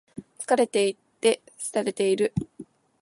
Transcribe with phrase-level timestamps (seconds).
[0.39, 2.33] 疲れていて、寂れている。